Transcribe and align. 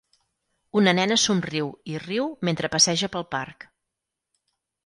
Una 0.79 0.93
nena 0.99 1.17
somriu 1.25 1.69
i 1.93 1.99
riu 2.05 2.31
mentre 2.49 2.73
passeja 2.77 3.11
pel 3.17 3.29
parc. 3.37 3.71